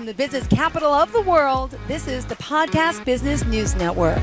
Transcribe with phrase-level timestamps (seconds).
[0.00, 4.16] from the business capital of the world, this is the Podcast Business News Network.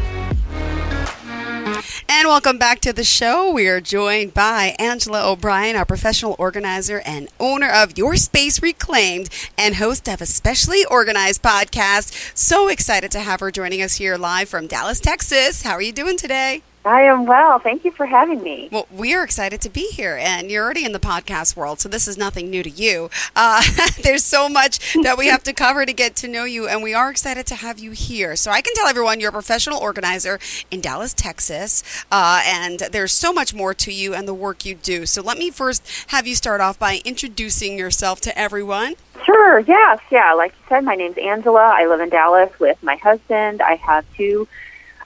[2.09, 3.52] And welcome back to the show.
[3.52, 9.29] We are joined by Angela O'Brien, our professional organizer and owner of Your Space Reclaimed
[9.55, 12.36] and host of Especially organized podcast.
[12.36, 15.62] So excited to have her joining us here live from Dallas, Texas.
[15.62, 16.64] How are you doing today?
[16.88, 17.59] I am well.
[17.59, 18.69] Thank you for having me.
[18.71, 21.89] Well, we are excited to be here, and you're already in the podcast world, so
[21.89, 23.09] this is nothing new to you.
[23.36, 23.61] Uh,
[24.04, 26.93] there's so much that we have to cover to get to know you, and we
[26.93, 28.37] are excited to have you here.
[28.37, 30.39] So I can tell everyone you're a professional organizer
[30.71, 34.75] in Dallas, Texas, uh, and there's so much more to you and the work you
[34.75, 35.06] do.
[35.06, 38.95] So let me first have you start off by introducing yourself to everyone.
[39.25, 40.31] Sure, yes, yeah.
[40.31, 41.69] Like you said, my name's Angela.
[41.75, 43.61] I live in Dallas with my husband.
[43.61, 44.47] I have two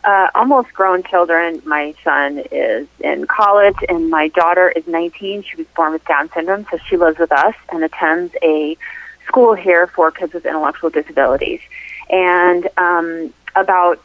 [0.04, 1.62] uh, almost grown children.
[1.66, 5.44] My son is in college, and my daughter is 19.
[5.44, 8.78] She was born with Down syndrome, so she lives with us and attends a
[9.28, 11.62] school here for kids with intellectual disabilities.
[12.10, 14.02] And um, about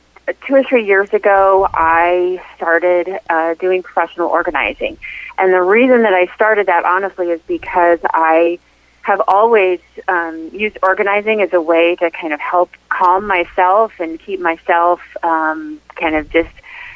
[0.46, 4.98] two or three years ago, I started uh, doing professional organizing.
[5.38, 8.58] And the reason that I started that, honestly, is because I
[9.06, 14.18] have always um, used organizing as a way to kind of help calm myself and
[14.18, 16.50] keep myself um, kind of just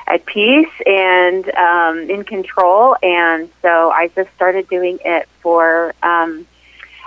[0.09, 2.97] at peace and um, in control.
[3.01, 5.95] And so I just started doing it for.
[6.03, 6.49] Um,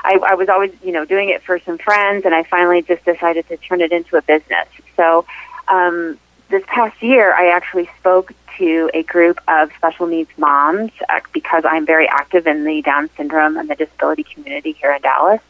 [0.06, 3.04] I, I was always, you know, doing it for some friends, and I finally just
[3.04, 4.68] decided to turn it into a business.
[4.96, 5.26] So
[5.68, 6.18] um,
[6.54, 11.64] this past year, I actually spoke to a group of special needs moms uh, because
[11.66, 15.42] I'm very active in the Down syndrome and the disability community here in Dallas.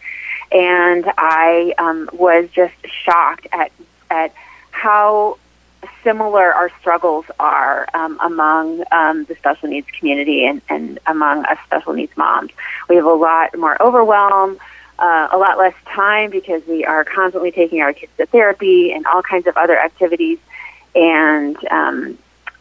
[0.53, 3.73] And I um, was just shocked at,
[4.09, 4.33] at
[4.71, 5.37] how
[6.05, 11.57] similar our struggles are um, among um, the special needs community and, and among us
[11.65, 12.51] special needs moms.
[12.87, 14.57] We have a lot more overwhelm,
[14.99, 19.05] uh, a lot less time because we are constantly taking our kids to therapy and
[19.05, 20.39] all kinds of other activities.
[20.95, 22.17] And um,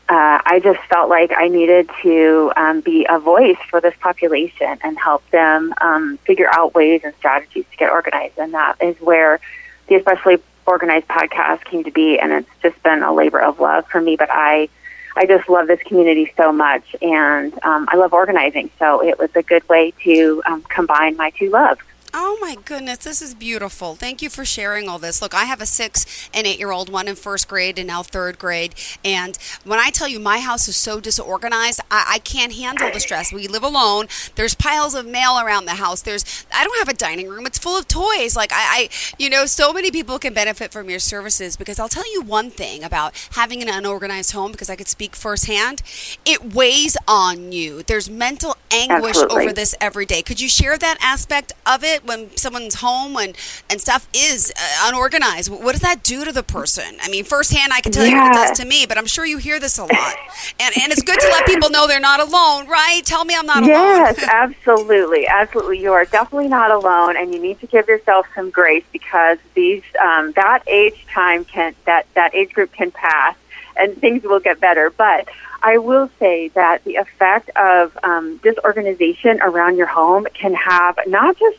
[0.08, 4.78] uh, I just felt like I needed to um, be a voice for this population
[4.82, 8.38] and help them um, figure out ways and strategies to get organized.
[8.38, 9.40] And that is where
[9.88, 12.18] the especially organized podcast came to be.
[12.18, 14.16] And it's just been a labor of love for me.
[14.16, 14.68] But I,
[15.16, 18.70] I just love this community so much, and um, I love organizing.
[18.78, 21.80] So it was a good way to um, combine my two loves.
[22.14, 23.94] Oh my goodness, this is beautiful.
[23.94, 25.22] Thank you for sharing all this.
[25.22, 28.02] Look, I have a six and eight year old, one in first grade and now
[28.02, 28.74] third grade.
[29.02, 33.00] And when I tell you my house is so disorganized, I, I can't handle the
[33.00, 33.32] stress.
[33.32, 34.08] We live alone.
[34.34, 36.02] There's piles of mail around the house.
[36.02, 37.46] There's I don't have a dining room.
[37.46, 38.36] It's full of toys.
[38.36, 41.88] Like I, I you know, so many people can benefit from your services because I'll
[41.88, 45.80] tell you one thing about having an unorganized home because I could speak firsthand.
[46.26, 47.82] It weighs on you.
[47.82, 49.44] There's mental anguish Absolutely.
[49.44, 50.20] over this every day.
[50.20, 52.01] Could you share that aspect of it?
[52.04, 53.36] When someone's home and
[53.70, 55.50] and stuff is uh, unorganized.
[55.50, 56.96] What does that do to the person?
[57.00, 59.24] I mean firsthand i can tell you what it does to me but i'm sure
[59.24, 60.16] you hear this a lot.
[60.60, 63.02] And and it's good to let people know they're not alone right?
[63.04, 64.14] Tell me i'm not yes, alone.
[64.18, 65.26] Yes absolutely.
[65.26, 69.38] Absolutely you are definitely not alone and you need to give yourself some grace because
[69.54, 73.36] these um, that age time can that that age group can pass
[73.76, 74.90] and things will get better.
[74.90, 75.28] But
[75.62, 81.38] I will say that the effect of um, disorganization around your home can have not
[81.38, 81.58] just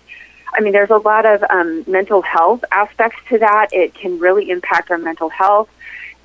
[0.56, 3.70] I mean, there's a lot of um, mental health aspects to that.
[3.72, 5.70] It can really impact our mental health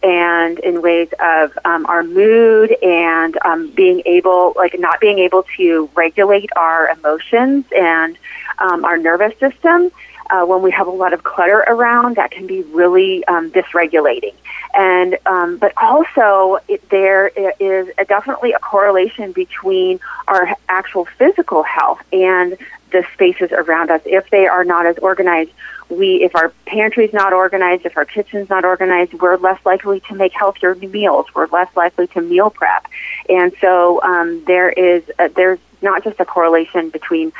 [0.02, 5.44] and in ways of um, our mood and um, being able, like not being able
[5.56, 8.16] to regulate our emotions and
[8.58, 9.90] um, our nervous system.
[10.30, 14.34] Uh, when we have a lot of clutter around, that can be really um, dysregulating.
[14.74, 21.62] And um, but also it, there is a, definitely a correlation between our actual physical
[21.62, 22.58] health and
[22.90, 24.02] the spaces around us.
[24.04, 25.52] If they are not as organized,
[25.88, 30.14] we, if our pantry's not organized, if our kitchen's not organized, we're less likely to
[30.14, 31.26] make healthier meals.
[31.34, 32.86] We're less likely to meal prep,
[33.28, 37.32] and so um, there is a, there's not just a correlation between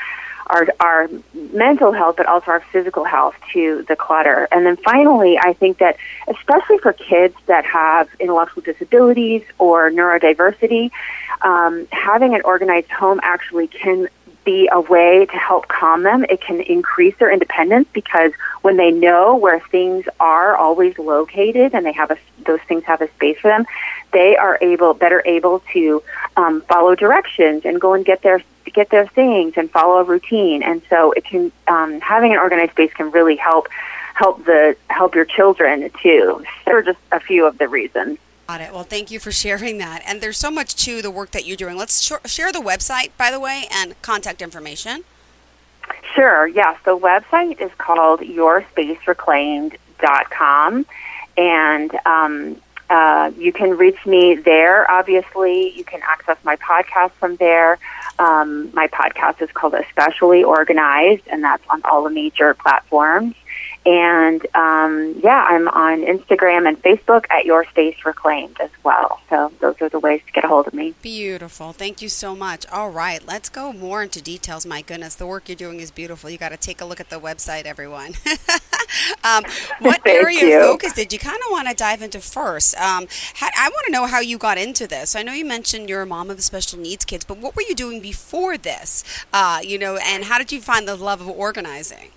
[0.49, 4.49] our our mental health, but also our physical health to the clutter.
[4.50, 5.97] And then finally, I think that
[6.27, 10.91] especially for kids that have intellectual disabilities or neurodiversity,
[11.43, 14.09] um, having an organized home actually can
[14.49, 16.25] be a way to help calm them.
[16.31, 21.85] It can increase their independence because when they know where things are always located and
[21.85, 22.17] they have a,
[22.47, 23.67] those things have a space for them,
[24.15, 26.03] they are able better able to
[26.39, 28.43] um, follow directions and go and get their
[28.73, 30.62] get their things and follow a routine.
[30.62, 33.69] And so it can um, having an organized space can really help
[34.15, 36.43] help the help your children too.
[36.67, 38.19] Are just a few of the reasons.
[38.49, 38.73] Got it.
[38.73, 40.03] Well, thank you for sharing that.
[40.06, 41.77] And there's so much to the work that you're doing.
[41.77, 45.05] Let's sh- share the website, by the way, and contact information.
[46.15, 46.79] Sure, yes.
[46.87, 50.87] The website is called yourspacereclaimed.com,
[51.37, 52.56] and um,
[52.89, 55.77] uh, you can reach me there, obviously.
[55.77, 57.79] You can access my podcast from there.
[58.19, 63.35] Um, my podcast is called Especially Organized, and that's on all the major platforms.
[63.87, 69.21] And um, yeah, I'm on Instagram and Facebook at Your Space Reclaimed as well.
[69.31, 70.95] So those are the ways to get a hold of me.
[71.01, 71.73] Beautiful.
[71.73, 72.67] Thank you so much.
[72.71, 74.67] All right, let's go more into details.
[74.67, 76.29] My goodness, the work you're doing is beautiful.
[76.29, 78.15] You got to take a look at the website, everyone.
[79.25, 79.45] um,
[79.81, 80.59] what area you.
[80.59, 82.77] of focus did you kind of want to dive into first?
[82.77, 85.17] Um, how, I want to know how you got into this.
[85.17, 87.75] I know you mentioned you're a mom of special needs kids, but what were you
[87.75, 89.05] doing before this?
[89.33, 92.11] Uh, you know, and how did you find the love of organizing?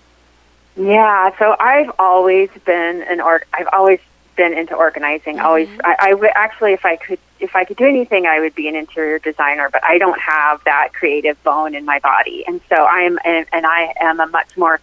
[0.76, 3.46] Yeah, so I've always been an org.
[3.54, 4.00] I've always
[4.38, 5.36] been into organizing.
[5.36, 5.46] Mm-hmm.
[5.46, 8.56] Always, I, I would actually, if I could, if I could do anything, I would
[8.56, 9.70] be an interior designer.
[9.70, 13.66] But I don't have that creative bone in my body, and so I'm, and, and
[13.66, 14.80] I am a much more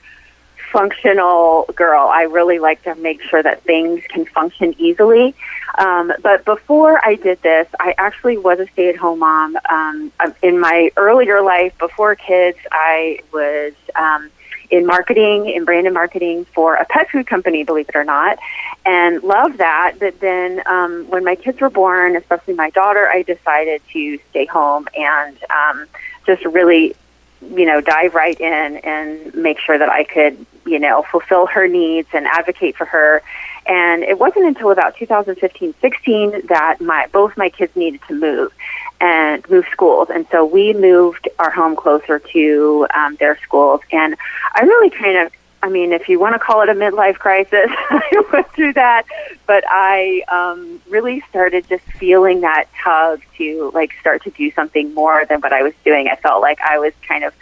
[0.71, 2.09] functional girl.
[2.09, 5.35] I really like to make sure that things can function easily.
[5.79, 9.57] Um, but before I did this, I actually was a stay-at-home mom.
[9.71, 10.13] Um,
[10.43, 13.73] in my earlier life, before kids, I was.
[13.95, 14.31] Um,
[14.71, 18.39] in marketing, in brand and marketing for a pet food company, believe it or not,
[18.85, 19.95] and loved that.
[19.99, 24.47] But then um, when my kids were born, especially my daughter, I decided to stay
[24.47, 25.87] home and um,
[26.27, 26.95] just really,
[27.41, 31.67] you know, dive right in and make sure that I could, you know, fulfill her
[31.67, 33.23] needs and advocate for her.
[33.69, 38.53] And it wasn't until about 2015, 16 that my both my kids needed to move
[39.01, 40.09] and move schools.
[40.11, 43.83] And so we moved our home closer to um, their schools.
[43.93, 44.17] And
[44.55, 45.33] I really kind of,
[45.63, 49.05] I mean, if you want to call it a midlife crisis, I went through that.
[49.47, 54.95] But I um, really started just feeling that tug to like start to do something
[54.95, 56.09] more than what I was doing.
[56.09, 57.35] I felt like I was kind of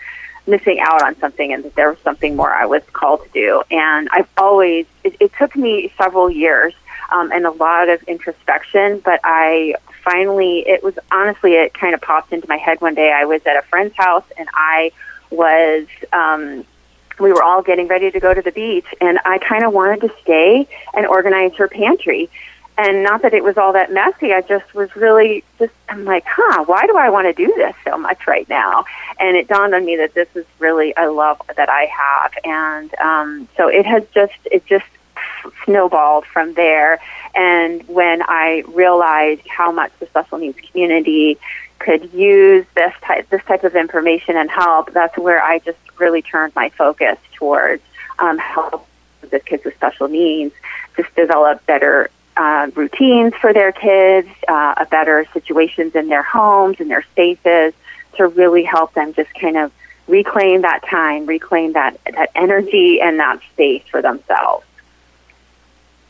[0.47, 3.63] missing out on something and that there was something more I was called to do.
[3.71, 6.75] And I've always, it, it took me several years
[7.11, 12.01] um, and a lot of introspection, but I finally, it was honestly, it kind of
[12.01, 13.13] popped into my head one day.
[13.13, 14.93] I was at a friend's house and I
[15.31, 16.65] was, um,
[17.19, 20.03] we were all getting ready to go to the beach and I kind of wanted
[20.03, 22.31] to stay and organize her pantry.
[22.79, 26.25] And not that it was all that messy, I just was really just, I'm like,
[26.27, 28.85] huh, why do I want to do this so much right now?
[29.19, 32.33] And it dawned on me that this is really a love that I have.
[32.45, 34.85] And um, so it has just, it just
[35.65, 37.01] snowballed from there.
[37.35, 41.39] And when I realized how much the special needs community
[41.79, 46.23] could use this type this type of information and help, that's where I just really
[46.23, 47.83] turned my focus towards
[48.19, 48.87] um, help
[49.31, 50.55] the kids with special needs
[50.97, 56.77] just develop better uh, routines for their kids, uh, a better situations in their homes
[56.81, 57.73] and their spaces
[58.17, 59.73] to really help them just kind of
[60.07, 64.65] reclaim that time, reclaim that that energy and that space for themselves.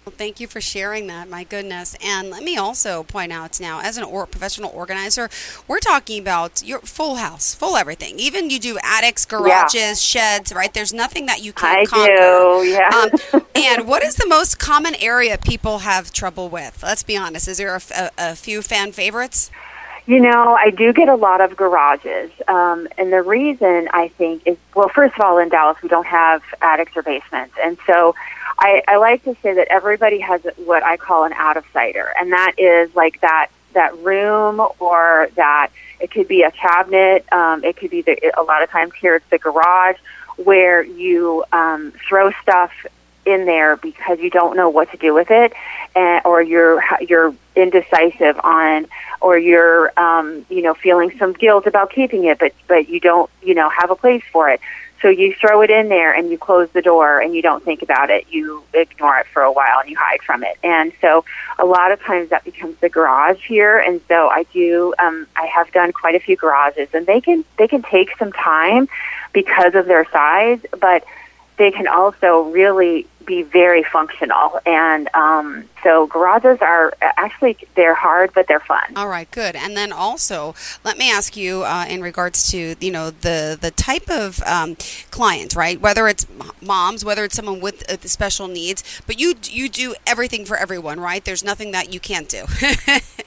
[0.06, 1.28] Well, thank you for sharing that.
[1.28, 1.96] My goodness.
[2.00, 5.28] And let me also point out now, as an or- professional organizer,
[5.66, 8.20] we're talking about your full house, full everything.
[8.20, 9.94] Even you do attics, garages, yeah.
[9.94, 10.72] sheds, right?
[10.72, 12.14] There's nothing that you can't I conquer.
[12.14, 13.08] do, yeah.
[13.34, 16.84] um, and what is the most common area people have trouble with?
[16.84, 17.48] Let's be honest.
[17.48, 19.50] Is there a, a, a few fan favorites?
[20.06, 22.30] You know, I do get a lot of garages.
[22.46, 26.06] Um, and the reason I think is, well, first of all, in Dallas, we don't
[26.06, 27.56] have attics or basements.
[27.60, 28.14] And so
[28.58, 32.12] I, I like to say that everybody has what I call an out of sighter.
[32.18, 35.70] And that is like that, that room or that
[36.00, 37.30] it could be a cabinet.
[37.32, 39.96] Um, it could be the, a lot of times here it's the garage
[40.36, 42.72] where you um, throw stuff
[43.24, 45.52] in there because you don't know what to do with it,
[45.94, 48.86] and, or you're you're indecisive on,
[49.20, 53.28] or you're um, you know feeling some guilt about keeping it, but but you don't
[53.42, 54.60] you know have a place for it.
[55.02, 57.82] So you throw it in there and you close the door and you don't think
[57.82, 58.26] about it.
[58.30, 60.56] You ignore it for a while and you hide from it.
[60.62, 61.24] And so
[61.58, 63.78] a lot of times that becomes the garage here.
[63.78, 67.44] And so I do, um, I have done quite a few garages and they can,
[67.58, 68.88] they can take some time
[69.32, 71.04] because of their size, but
[71.58, 74.60] they can also really be very functional.
[74.64, 78.96] And um, so garages are actually they're hard, but they're fun.
[78.96, 79.56] All right, good.
[79.56, 80.54] And then also,
[80.84, 84.76] let me ask you uh, in regards to you know the the type of um,
[85.10, 85.80] client, right?
[85.80, 86.26] Whether it's
[86.62, 91.00] moms, whether it's someone with uh, special needs, but you you do everything for everyone,
[91.00, 91.24] right?
[91.24, 92.44] There's nothing that you can't do.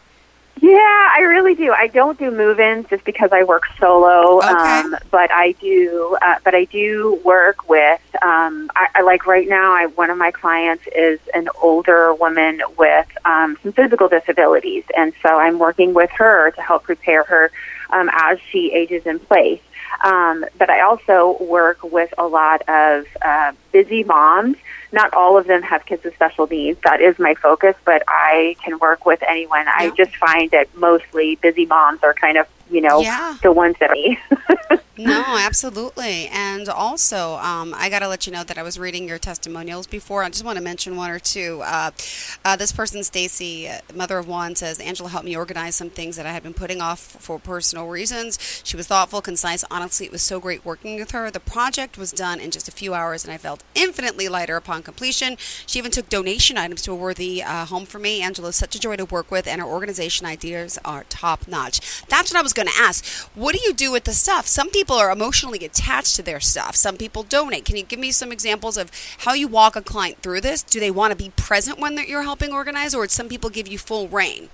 [0.61, 1.71] Yeah, I really do.
[1.71, 4.39] I don't do move-ins just because I work solo.
[4.39, 4.47] Okay.
[4.47, 6.17] Um, but I do.
[6.21, 8.01] Uh, but I do work with.
[8.21, 9.71] Um, I, I like right now.
[9.71, 15.13] I one of my clients is an older woman with um, some physical disabilities, and
[15.21, 17.51] so I'm working with her to help prepare her
[17.91, 19.61] um, as she ages in place.
[20.03, 24.57] Um, but I also work with a lot of uh, busy moms.
[24.91, 26.79] Not all of them have kids with special needs.
[26.83, 29.65] That is my focus, but I can work with anyone.
[29.65, 29.73] Yeah.
[29.75, 33.37] I just find that mostly busy moms are kind of you know, yeah.
[33.41, 33.95] the ones that are
[34.97, 36.27] no, absolutely.
[36.27, 39.87] And also, um, I got to let you know that I was reading your testimonials
[39.87, 40.23] before.
[40.23, 41.61] I just want to mention one or two.
[41.63, 41.91] Uh,
[42.45, 46.25] uh, this person, Stacy, mother of one, says Angela helped me organize some things that
[46.25, 48.61] I had been putting off for personal reasons.
[48.63, 49.63] She was thoughtful, concise.
[49.71, 51.31] Honestly, it was so great working with her.
[51.31, 54.83] The project was done in just a few hours, and I felt infinitely lighter upon
[54.83, 55.37] completion.
[55.37, 58.21] She even took donation items to a worthy uh, home for me.
[58.21, 62.05] Angela is such a joy to work with, and her organization ideas are top notch.
[62.07, 63.05] That's what I was going to ask.
[63.35, 64.45] What do you do with the stuff?
[64.45, 66.75] Some people are emotionally attached to their stuff.
[66.75, 67.65] Some people donate.
[67.65, 70.61] Can you give me some examples of how you walk a client through this?
[70.61, 73.77] Do they want to be present when you're helping organize, or some people give you
[73.77, 74.49] full reign?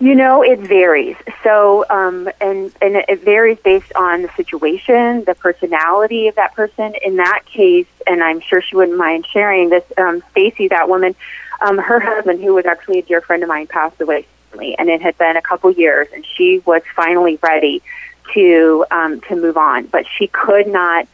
[0.00, 1.16] You know, it varies.
[1.44, 6.94] So, um, and and it varies based on the situation, the personality of that person.
[7.04, 9.84] In that case, and I'm sure she wouldn't mind sharing this.
[9.96, 11.14] Um, Stacy, that woman,
[11.60, 14.88] um, her husband, who was actually a dear friend of mine, passed away recently, and
[14.88, 17.82] it had been a couple years, and she was finally ready
[18.32, 21.06] to um, to move on, but she could not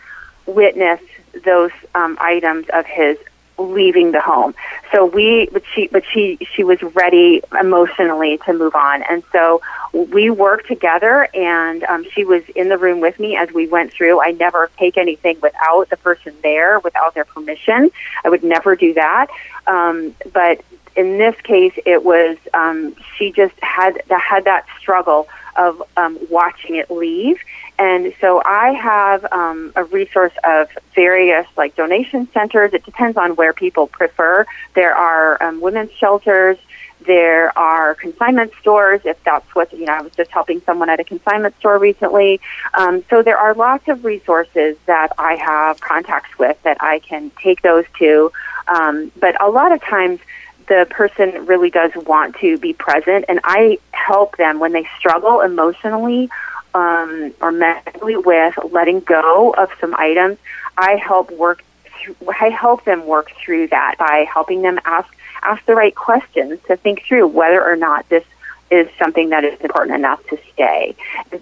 [0.47, 1.01] witness
[1.45, 3.17] those um, items of his
[3.61, 4.55] leaving the home.
[4.93, 9.63] So we, but she, but she, she was ready emotionally to move on, and so
[9.93, 11.29] we worked together.
[11.35, 14.21] And um, she was in the room with me as we went through.
[14.21, 17.91] I never take anything without the person there, without their permission.
[18.25, 19.29] I would never do that.
[19.67, 20.65] Um, but
[20.97, 26.77] in this case, it was um, she just had had that struggle of um, watching
[26.77, 27.39] it leave.
[27.81, 32.75] And so I have um, a resource of various like donation centers.
[32.75, 34.45] It depends on where people prefer.
[34.75, 36.59] There are um, women's shelters.
[37.07, 41.01] There are consignment stores, if that's what, you know, I was just helping someone at
[41.01, 42.43] a consignment store recently.
[42.75, 47.31] Um, so there are lots of resources that I have contacts with that I can
[47.43, 48.31] take those to.
[48.69, 50.21] Um, but a lot of times,
[50.69, 55.41] the person really does want to be present, and I help them when they struggle
[55.41, 56.31] emotionally
[56.75, 60.39] um, or mentally with letting go of some items.
[60.77, 61.65] I help work.
[62.03, 66.59] Through, I help them work through that by helping them ask ask the right questions
[66.67, 68.25] to think through whether or not this
[68.71, 70.95] is something that is important enough to stay.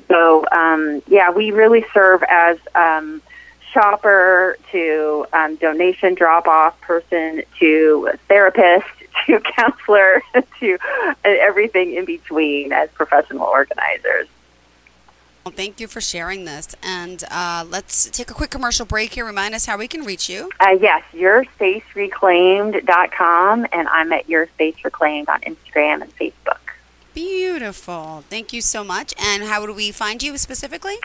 [0.09, 3.21] so, um, yeah, we really serve as um,
[3.73, 8.87] shopper to um, donation drop off person to therapist
[9.27, 10.23] to counselor
[10.61, 10.79] to
[11.25, 14.27] everything in between as professional organizers.
[15.49, 16.77] Well, thank you for sharing this.
[16.83, 19.25] And uh, let's take a quick commercial break here.
[19.25, 20.51] Remind us how we can reach you.
[20.61, 26.59] Uh, yes, yourspacereclaimed.com, and I'm at Your Space Reclaimed on Instagram and Facebook.
[27.15, 28.25] Beautiful.
[28.29, 29.15] Thank you so much.
[29.19, 30.97] And how would we find you specifically?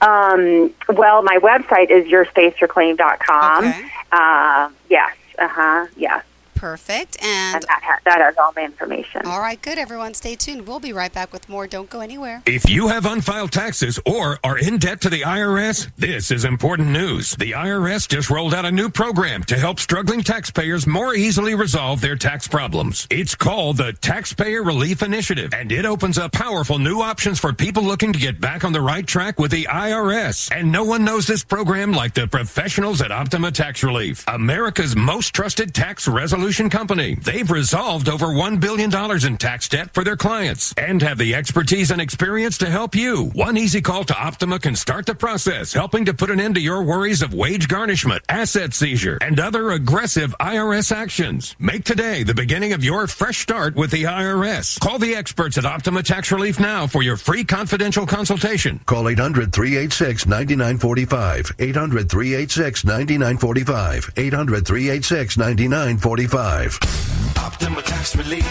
[0.00, 3.64] Um, well, my website is yourspacereclaimed.com.
[3.64, 3.86] Okay.
[4.10, 5.16] Uh, yes.
[5.38, 5.86] Uh huh.
[5.96, 6.24] Yes.
[6.62, 7.20] Perfect.
[7.20, 9.22] And, and that, ha- that has all my information.
[9.24, 9.78] All right, good.
[9.78, 10.68] Everyone, stay tuned.
[10.68, 11.66] We'll be right back with more.
[11.66, 12.40] Don't go anywhere.
[12.46, 16.90] If you have unfiled taxes or are in debt to the IRS, this is important
[16.90, 17.34] news.
[17.34, 22.00] The IRS just rolled out a new program to help struggling taxpayers more easily resolve
[22.00, 23.08] their tax problems.
[23.10, 27.82] It's called the Taxpayer Relief Initiative, and it opens up powerful new options for people
[27.82, 30.48] looking to get back on the right track with the IRS.
[30.56, 35.34] And no one knows this program like the professionals at Optima Tax Relief, America's most
[35.34, 37.14] trusted tax resolution Company.
[37.14, 38.90] They've resolved over $1 billion
[39.26, 43.30] in tax debt for their clients and have the expertise and experience to help you.
[43.32, 46.60] One easy call to Optima can start the process, helping to put an end to
[46.60, 51.56] your worries of wage garnishment, asset seizure, and other aggressive IRS actions.
[51.58, 54.78] Make today the beginning of your fresh start with the IRS.
[54.78, 58.78] Call the experts at Optima Tax Relief now for your free confidential consultation.
[58.84, 61.52] Call 800 386 9945.
[61.58, 64.12] 800 386 9945.
[64.18, 66.41] 800 386 9945.
[66.42, 68.44] Optima Tax Relief.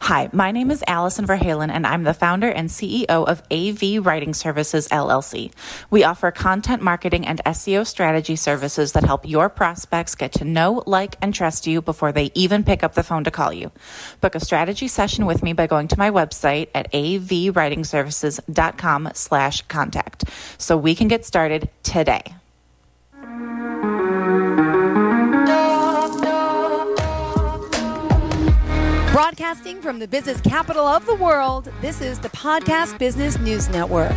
[0.00, 4.34] Hi, my name is Allison Verhalen, and I'm the founder and CEO of AV Writing
[4.34, 5.52] Services LLC.
[5.90, 10.82] We offer content marketing and SEO strategy services that help your prospects get to know,
[10.84, 13.70] like, and trust you before they even pick up the phone to call you.
[14.20, 20.24] Book a strategy session with me by going to my website at avwritingservices.com slash contact
[20.58, 22.34] so we can get started today.
[29.14, 34.10] Broadcasting from the business capital of the world, this is the Podcast Business News Network.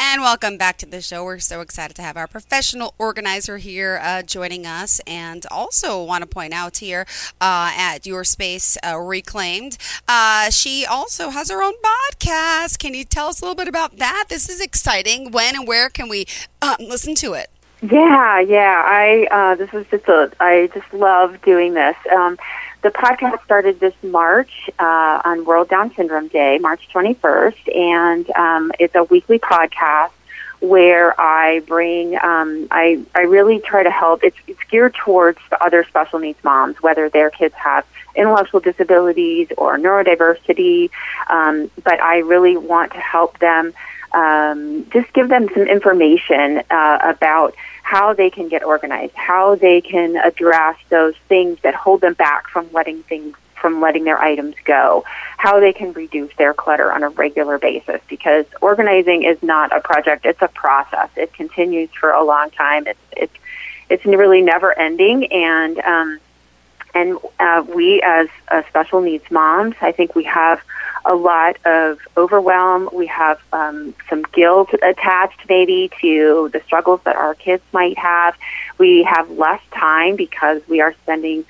[0.00, 1.22] And welcome back to the show.
[1.22, 5.00] We're so excited to have our professional organizer here uh, joining us.
[5.06, 7.06] And also want to point out here
[7.40, 9.78] uh, at Your Space uh, Reclaimed,
[10.08, 12.80] uh, she also has her own podcast.
[12.80, 14.24] Can you tell us a little bit about that?
[14.28, 15.30] This is exciting.
[15.30, 16.26] When and where can we
[16.60, 17.50] um, listen to it?
[17.90, 18.82] Yeah, yeah.
[18.86, 20.32] I uh, this was just a.
[20.40, 21.96] I just love doing this.
[22.10, 22.38] Um,
[22.80, 28.72] the podcast started this March uh, on World Down Syndrome Day, March 21st, and um,
[28.78, 30.12] it's a weekly podcast
[30.60, 34.24] where I bring, um, I, I really try to help.
[34.24, 39.48] It's, it's geared towards the other special needs moms, whether their kids have intellectual disabilities
[39.58, 40.90] or neurodiversity,
[41.28, 43.74] um, but I really want to help them
[44.14, 49.80] um, just give them some information uh, about how they can get organized, how they
[49.82, 54.54] can address those things that hold them back from letting things from letting their items
[54.64, 55.04] go,
[55.38, 59.80] how they can reduce their clutter on a regular basis because organizing is not a
[59.80, 61.08] project, it's a process.
[61.16, 62.86] It continues for a long time.
[62.86, 63.36] It's it's
[63.90, 66.20] it's really never ending and um
[66.94, 70.60] and uh, we as uh, special needs moms, I think we have
[71.04, 72.88] a lot of overwhelm.
[72.92, 78.36] We have um, some guilt attached maybe to the struggles that our kids might have.
[78.78, 81.44] We have less time because we are spending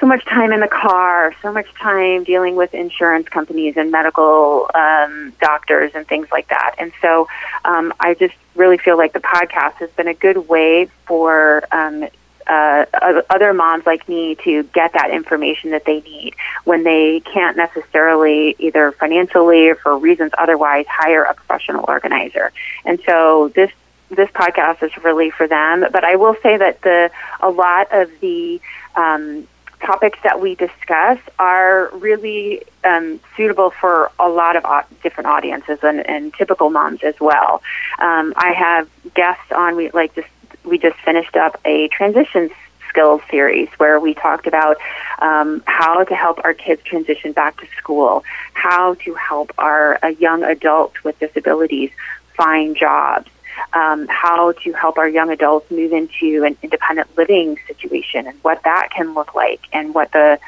[0.00, 4.68] so much time in the car, so much time dealing with insurance companies and medical
[4.74, 6.74] um, doctors and things like that.
[6.78, 7.28] And so
[7.64, 12.08] um, I just really feel like the podcast has been a good way for um,
[12.46, 12.86] uh,
[13.30, 18.54] other moms like me to get that information that they need when they can't necessarily
[18.58, 22.52] either financially or for reasons otherwise hire a professional organizer.
[22.84, 23.70] And so this
[24.10, 25.86] this podcast is really for them.
[25.90, 28.60] But I will say that the a lot of the
[28.96, 29.48] um,
[29.84, 34.64] topics that we discuss are really um, suitable for a lot of
[35.02, 37.62] different audiences and, and typical moms as well.
[37.98, 40.28] Um, I have guests on, we like just
[40.64, 42.50] we just finished up a transition
[42.88, 44.76] skills series where we talked about
[45.20, 50.08] um, how to help our kids transition back to school, how to help our uh,
[50.08, 51.90] young adults with disabilities
[52.36, 53.28] find jobs,
[53.72, 58.62] um, how to help our young adults move into an independent living situation and what
[58.64, 60.38] that can look like and what the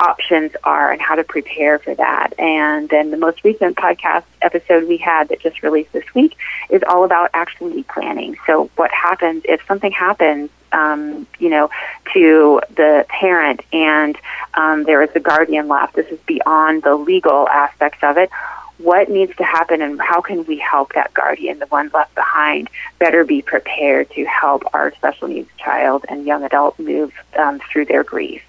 [0.00, 2.32] options are and how to prepare for that.
[2.38, 6.36] And then the most recent podcast episode we had that just released this week
[6.70, 8.36] is all about actually planning.
[8.46, 11.70] So what happens if something happens um, you know,
[12.12, 14.16] to the parent and
[14.54, 15.94] um, there is a guardian left.
[15.94, 18.30] This is beyond the legal aspects of it
[18.78, 22.68] what needs to happen and how can we help that guardian, the one left behind,
[22.98, 27.86] better be prepared to help our special needs child and young adult move um, through
[27.86, 28.42] their grief.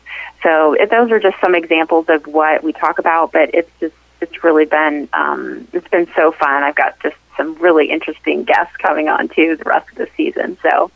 [0.44, 3.96] So it, those are just some examples of what we talk about, but it's just
[4.20, 6.64] it's really been um, it's been so fun.
[6.64, 10.58] I've got just some really interesting guests coming on too the rest of the season.
[10.62, 10.92] So.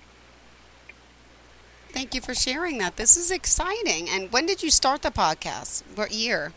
[1.89, 2.95] Thank you for sharing that.
[2.95, 4.09] This is exciting.
[4.09, 5.83] And when did you start the podcast?
[5.95, 6.53] What year?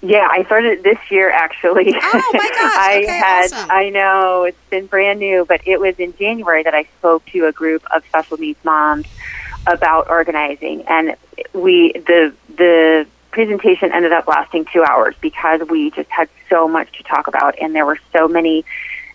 [0.00, 1.92] Yeah, I started this year actually.
[1.94, 2.76] Oh my gosh!
[2.76, 3.70] I okay, had awesome.
[3.70, 7.46] I know it's been brand new, but it was in January that I spoke to
[7.46, 9.06] a group of special needs moms
[9.66, 11.16] about organizing, and
[11.52, 16.96] we the the presentation ended up lasting two hours because we just had so much
[16.98, 18.64] to talk about, and there were so many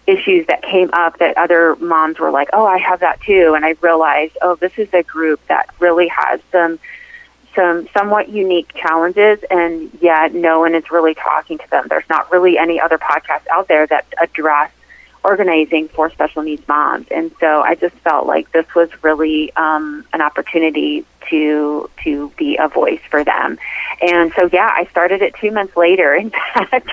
[0.05, 3.63] issues that came up that other moms were like, "Oh, I have that too," and
[3.63, 6.77] I realized, oh, this is a group that really has some
[7.55, 11.87] some somewhat unique challenges, and yet no one is really talking to them.
[11.89, 14.71] There's not really any other podcasts out there that address
[15.23, 20.05] organizing for special needs moms, and so I just felt like this was really um,
[20.13, 23.57] an opportunity to to be a voice for them.
[24.01, 26.13] And so, yeah, I started it two months later.
[26.13, 26.91] In fact,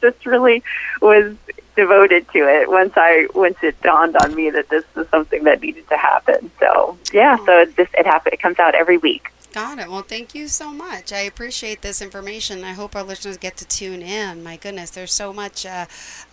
[0.00, 0.62] just really
[1.00, 1.36] was
[1.76, 5.60] devoted to it once I once it dawned on me that this was something that
[5.60, 6.50] needed to happen.
[6.58, 8.34] So yeah, so it just it happens.
[8.34, 9.30] it comes out every week.
[9.52, 9.90] Got it.
[9.90, 11.12] Well, thank you so much.
[11.12, 12.62] I appreciate this information.
[12.62, 14.44] I hope our listeners get to tune in.
[14.44, 15.86] My goodness, there's so much uh,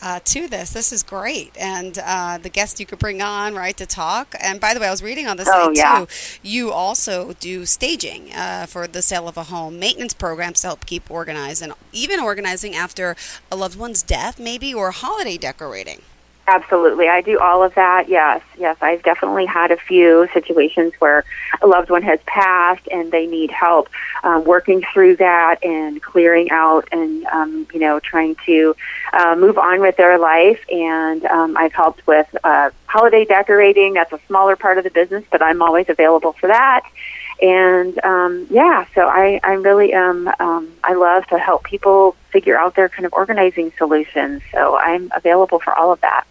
[0.04, 0.70] uh, to this.
[0.70, 1.52] This is great.
[1.60, 4.36] And uh, the guests you could bring on, right, to talk.
[4.40, 6.06] And by the way, I was reading on the Oh, site yeah.
[6.06, 6.08] too.
[6.44, 10.86] You also do staging uh, for the sale of a home, maintenance programs to help
[10.86, 13.16] keep organized, and even organizing after
[13.52, 16.04] a loved one's death, maybe, or holiday decorating.
[16.50, 17.10] Absolutely.
[17.10, 18.08] I do all of that.
[18.08, 18.42] Yes.
[18.58, 18.78] Yes.
[18.80, 21.26] I've definitely had a few situations where
[21.62, 23.90] a loved one has passed and they need help
[24.24, 28.74] um, working through that and clearing out and, um, you know, trying to
[29.12, 30.64] uh, move on with their life.
[30.72, 33.94] And um, I've helped with uh, holiday decorating.
[33.96, 36.90] That's a smaller part of the business, but I'm always available for that.
[37.42, 42.58] And um, yeah, so I, I really um, um, I love to help people figure
[42.58, 44.44] out their kind of organizing solutions.
[44.54, 46.24] So I'm available for all of that.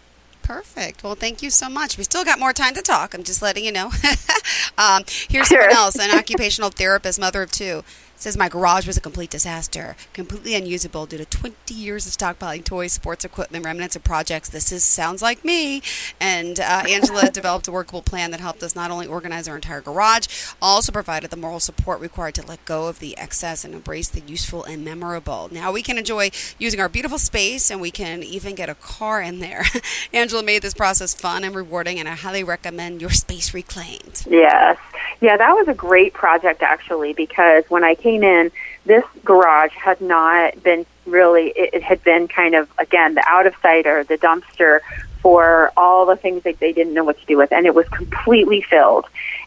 [0.47, 1.03] Perfect.
[1.03, 1.97] Well, thank you so much.
[1.97, 3.13] We still got more time to talk.
[3.13, 3.91] I'm just letting you know.
[4.77, 5.59] um, here's Sure.
[5.59, 7.83] someone else, an occupational therapist, mother of two.
[8.19, 12.63] Says my garage was a complete disaster, completely unusable due to 20 years of stockpiling
[12.63, 14.49] toys, sports equipment, remnants of projects.
[14.49, 15.83] This is sounds like me.
[16.19, 19.81] And uh, Angela developed a workable plan that helped us not only organize our entire
[19.81, 20.27] garage,
[20.59, 24.21] also provided the moral support required to let go of the excess and embrace the
[24.21, 25.47] useful and memorable.
[25.51, 29.21] Now we can enjoy using our beautiful space, and we can even get a car
[29.21, 29.63] in there.
[30.11, 34.25] Angela made this process fun and rewarding, and I highly recommend your space reclaimed.
[34.27, 34.77] Yes.
[34.93, 38.51] Yeah, that was a great project actually because when I came in,
[38.85, 43.47] this garage had not been really, it, it had been kind of, again, the out
[43.47, 44.79] of sight or the dumpster
[45.21, 47.51] for all the things that they didn't know what to do with.
[47.51, 49.05] And it was completely filled.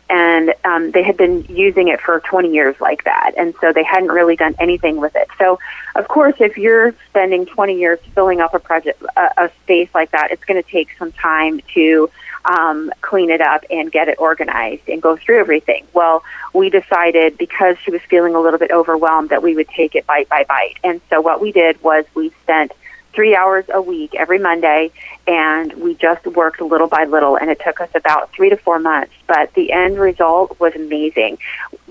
[0.09, 3.33] And um, they had been using it for 20 years like that.
[3.39, 5.29] And so they hadn't really done anything with it.
[5.39, 5.61] So,
[5.95, 10.11] of course, if you're spending 20 years filling up a project, a, a space like
[10.11, 12.11] that, it's going to take some time to
[12.45, 15.87] um, clean it up and get it organized and go through everything.
[15.93, 16.23] Well,
[16.55, 20.07] we decided because she was feeling a little bit overwhelmed that we would take it
[20.07, 20.77] bite by bite.
[20.83, 22.73] And so what we did was we spent
[23.13, 24.91] three hours a week every Monday
[25.27, 28.79] and we just worked little by little and it took us about three to four
[28.79, 29.13] months.
[29.27, 31.39] But the end result was amazing.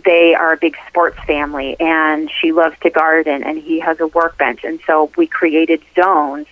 [0.03, 4.07] They are a big sports family and she loves to garden and he has a
[4.07, 4.63] workbench.
[4.63, 6.47] And so we created zones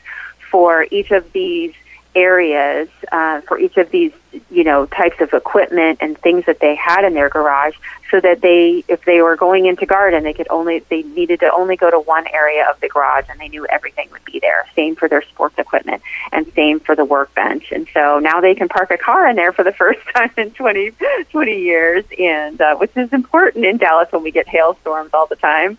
[0.51, 1.73] for each of these
[2.17, 4.11] areas uh, for each of these
[4.49, 7.75] you know types of equipment and things that they had in their garage
[8.09, 11.51] so that they if they were going into garden they could only they needed to
[11.53, 14.65] only go to one area of the garage and they knew everything would be there.
[14.75, 16.01] Same for their sports equipment
[16.31, 17.71] and same for the workbench.
[17.71, 20.51] And so now they can park a car in there for the first time in
[20.51, 20.91] 20
[21.31, 22.03] 20 years.
[22.17, 25.77] And uh, which is important in Dallas when we get hailstorms all the time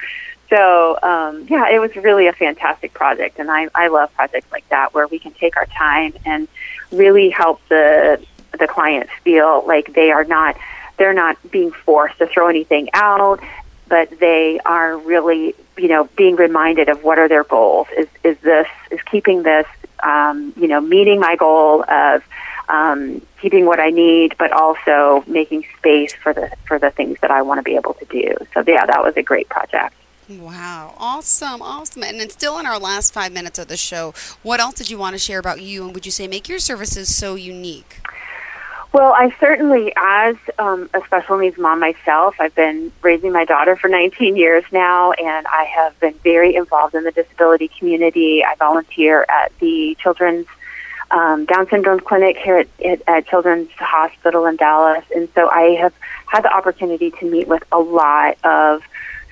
[0.50, 4.68] so um, yeah, it was really a fantastic project, and I, I love projects like
[4.70, 6.48] that where we can take our time and
[6.90, 8.24] really help the
[8.58, 10.56] the clients feel like they are not
[10.96, 13.40] they're not being forced to throw anything out,
[13.88, 17.88] but they are really you know being reminded of what are their goals.
[17.96, 19.66] Is is this is keeping this
[20.02, 22.22] um, you know meeting my goal of
[22.70, 27.30] um, keeping what I need, but also making space for the for the things that
[27.30, 28.34] I want to be able to do.
[28.54, 29.94] So yeah, that was a great project.
[30.29, 32.03] Wow, awesome, awesome.
[32.03, 34.12] And then still in our last five minutes of the show,
[34.43, 36.59] what else did you want to share about you and would you say make your
[36.59, 38.01] services so unique?
[38.93, 43.77] Well, I certainly, as um, a special needs mom myself, I've been raising my daughter
[43.77, 48.43] for 19 years now, and I have been very involved in the disability community.
[48.45, 50.47] I volunteer at the Children's
[51.11, 55.75] um, Down Syndrome Clinic here at, at, at Children's Hospital in Dallas, and so I
[55.81, 55.93] have
[56.27, 58.83] had the opportunity to meet with a lot of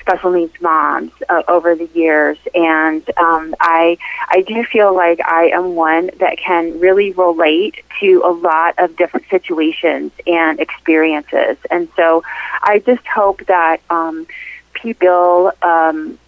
[0.06, 5.48] special needs moms uh, over the years, and um, I I do feel like I
[5.48, 11.88] am one that can really relate to a lot of different situations and experiences, and
[11.96, 12.22] so
[12.62, 14.26] I just hope that um,
[14.74, 15.52] people.
[15.62, 16.18] Um,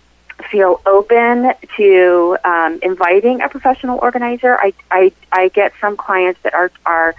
[0.52, 4.56] feel open to um, inviting a professional organizer.
[4.56, 7.16] I, I, I get some clients that are, are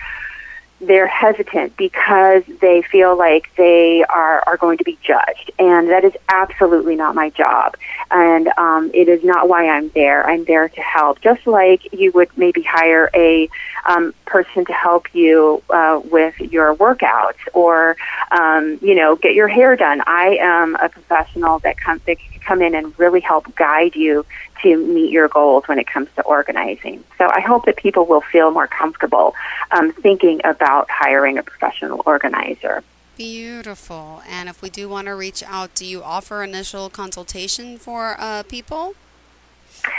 [0.82, 5.52] they're hesitant because they feel like they are, are going to be judged.
[5.60, 7.76] And that is absolutely not my job.
[8.12, 10.26] And um, it is not why I'm there.
[10.26, 11.22] I'm there to help.
[11.22, 13.50] Just like you would maybe hire a
[13.88, 17.98] um, person to help you uh, with your workouts or,
[18.32, 20.02] um, you know, get your hair done.
[20.08, 24.25] I am a professional that, comes that come in and really help guide you
[24.62, 27.04] to meet your goals when it comes to organizing.
[27.17, 29.36] So I hope that people will feel more comfortable
[29.71, 32.84] um, thinking about hiring a professional organizer.
[33.17, 34.21] Beautiful.
[34.30, 38.43] And if we do want to reach out, do you offer initial consultation for uh,
[38.43, 38.95] people?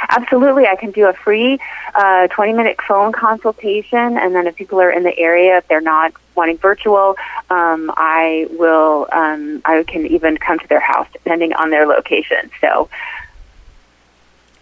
[0.09, 1.59] Absolutely, I can do a free
[1.95, 5.81] uh, 20 minute phone consultation, and then if people are in the area, if they're
[5.81, 7.17] not wanting virtual,
[7.51, 9.09] um, I will.
[9.13, 12.51] Um, I can even come to their house depending on their location.
[12.61, 12.89] So.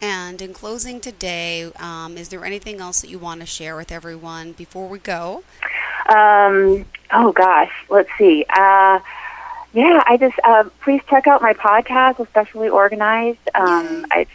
[0.01, 3.91] And in closing today, um, is there anything else that you want to share with
[3.91, 5.43] everyone before we go?
[6.09, 8.45] Um, oh gosh, let's see.
[8.49, 9.01] Uh,
[9.73, 13.41] yeah, I just uh, please check out my podcast, especially organized.
[13.55, 14.31] Um, it's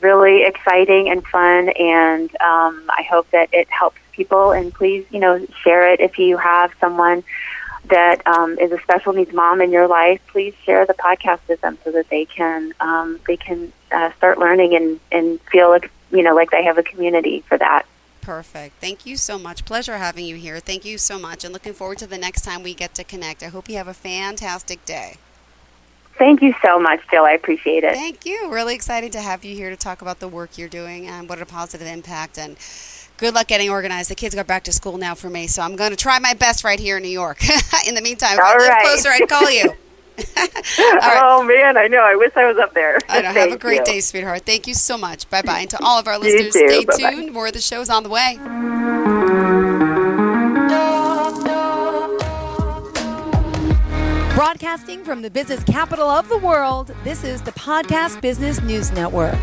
[0.00, 4.52] really exciting and fun, and um, I hope that it helps people.
[4.52, 7.24] And please, you know, share it if you have someone
[7.88, 10.20] that um, is a special needs mom in your life.
[10.28, 14.38] Please share the podcast with them so that they can um, they can uh, start
[14.38, 17.84] learning and and feel like you know like they have a community for that.
[18.20, 18.74] Perfect.
[18.78, 19.64] Thank you so much.
[19.64, 20.60] Pleasure having you here.
[20.60, 23.42] Thank you so much, and looking forward to the next time we get to connect.
[23.42, 25.16] I hope you have a fantastic day.
[26.18, 27.24] Thank you so much, Jill.
[27.24, 27.94] I appreciate it.
[27.94, 28.52] Thank you.
[28.52, 31.40] Really excited to have you here to talk about the work you're doing and what
[31.40, 32.38] a positive impact.
[32.38, 32.56] And
[33.16, 34.10] good luck getting organized.
[34.10, 36.34] The kids go back to school now for me, so I'm going to try my
[36.34, 37.40] best right here in New York.
[37.86, 38.82] in the meantime, if All I live right.
[38.84, 39.72] closer, I'd call you.
[40.36, 41.20] right.
[41.22, 42.00] Oh man, I know.
[42.02, 42.98] I wish I was up there.
[43.08, 43.32] I know.
[43.32, 43.84] Have a great you.
[43.84, 44.42] day, sweetheart.
[44.44, 45.30] Thank you so much.
[45.30, 45.60] Bye bye.
[45.60, 47.14] And to all of our listeners, stay Bye-bye.
[47.14, 47.32] tuned.
[47.32, 48.36] More of the show's on the way.
[54.38, 59.34] Broadcasting from the business capital of the world, this is the Podcast Business News Network.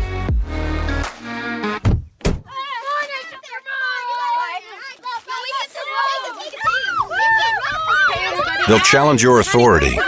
[8.66, 9.98] They'll challenge your authority.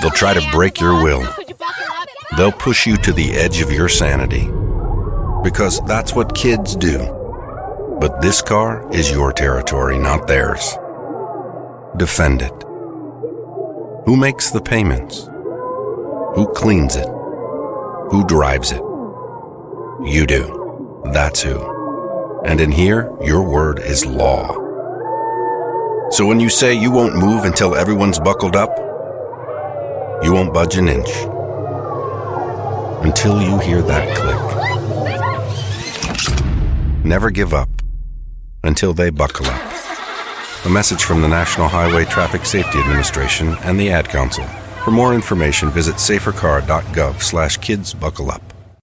[0.00, 1.28] They'll try to break your will.
[2.38, 4.46] They'll push you to the edge of your sanity.
[5.42, 7.00] Because that's what kids do.
[8.00, 10.78] But this car is your territory, not theirs.
[11.98, 12.52] Defend it.
[14.06, 15.28] Who makes the payments?
[16.36, 17.08] Who cleans it?
[17.08, 18.80] Who drives it?
[20.04, 21.02] You do.
[21.12, 21.58] That's who.
[22.44, 24.46] And in here, your word is law.
[26.12, 28.78] So when you say you won't move until everyone's buckled up,
[30.22, 31.10] you won't budge an inch.
[33.04, 34.38] Until you hear that click.
[37.04, 37.70] Never give up
[38.62, 39.77] until they buckle up.
[40.64, 44.44] A message from the National Highway Traffic Safety Administration and the Ad Council.
[44.84, 48.57] For more information, visit safercar.gov slash kids buckle up.